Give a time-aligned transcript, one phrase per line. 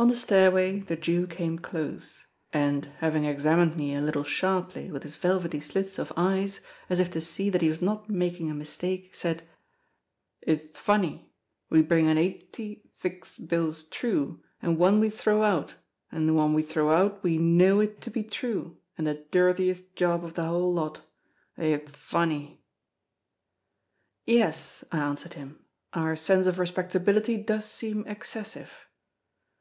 [0.00, 5.02] On the stairway the Jew came close, and, having examined me a little sharply with
[5.02, 8.54] his velvety slits of eyes, as if to see that he was not making a
[8.54, 9.42] mistake, said:
[10.42, 15.74] "Ith fonny—we bring in eighty thix bills true, and one we throw out,
[16.12, 19.96] and the one we throw out we know it to be true, and the dirtieth
[19.96, 21.00] job of the whole lot.
[21.56, 22.62] Ith fonny!"
[24.26, 25.58] "Yes," I answered him,
[25.92, 28.70] "our sense of respectability does seem excessive."